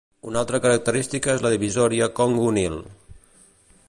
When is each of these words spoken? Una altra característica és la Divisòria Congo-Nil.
Una 0.29 0.39
altra 0.43 0.59
característica 0.63 1.35
és 1.39 1.45
la 1.47 1.51
Divisòria 1.55 2.09
Congo-Nil. 2.21 2.81